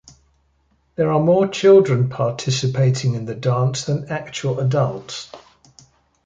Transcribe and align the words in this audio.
There 0.95 1.11
are 1.11 1.19
more 1.19 1.47
children 1.47 2.09
participating 2.09 3.13
in 3.13 3.25
the 3.25 3.35
dance 3.35 3.85
than 3.85 4.09
actual 4.09 4.59
adults. 4.59 5.29